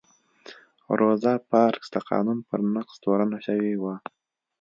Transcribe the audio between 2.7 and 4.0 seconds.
نقض تورنه شوې وه.